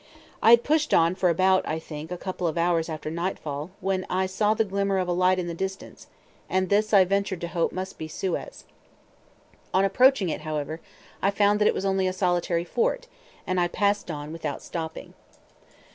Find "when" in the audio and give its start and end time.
3.81-4.03